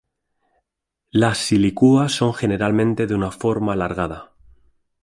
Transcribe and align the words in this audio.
Las 1.11 1.37
silicuas 1.37 2.11
son 2.13 2.33
generalmente 2.33 3.05
de 3.05 3.13
una 3.13 3.29
forma 3.29 3.73
alargada. 3.73 4.31